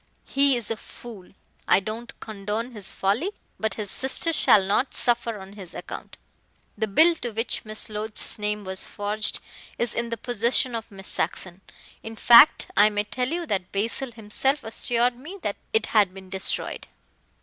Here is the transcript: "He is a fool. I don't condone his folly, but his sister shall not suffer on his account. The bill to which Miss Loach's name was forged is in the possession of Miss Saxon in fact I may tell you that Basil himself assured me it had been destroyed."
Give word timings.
"He 0.25 0.57
is 0.57 0.71
a 0.71 0.77
fool. 0.77 1.31
I 1.67 1.79
don't 1.79 2.19
condone 2.19 2.71
his 2.71 2.91
folly, 2.91 3.33
but 3.59 3.75
his 3.75 3.91
sister 3.91 4.33
shall 4.33 4.65
not 4.65 4.95
suffer 4.95 5.37
on 5.37 5.53
his 5.53 5.75
account. 5.75 6.17
The 6.75 6.87
bill 6.87 7.13
to 7.17 7.29
which 7.29 7.63
Miss 7.65 7.87
Loach's 7.87 8.39
name 8.39 8.63
was 8.63 8.87
forged 8.87 9.39
is 9.77 9.93
in 9.93 10.09
the 10.09 10.17
possession 10.17 10.73
of 10.73 10.89
Miss 10.89 11.07
Saxon 11.07 11.61
in 12.01 12.15
fact 12.15 12.71
I 12.75 12.89
may 12.89 13.03
tell 13.03 13.29
you 13.29 13.45
that 13.45 13.71
Basil 13.71 14.11
himself 14.11 14.63
assured 14.63 15.17
me 15.19 15.37
it 15.71 15.85
had 15.85 16.15
been 16.15 16.31
destroyed." 16.31 16.87